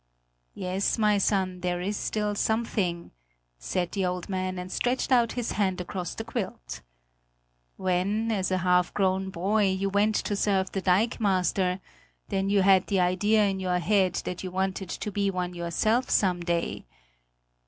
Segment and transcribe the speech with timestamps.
[0.55, 3.11] "Yes, my son, there is still something,"
[3.59, 6.81] said the old man and stretched out his hands across the quilt.
[7.77, 11.79] "When, as a half grown boy, you went to serve the dikemaster,
[12.29, 16.09] then you had the idea in your head that you wanted to be one yourself
[16.09, 16.87] some day.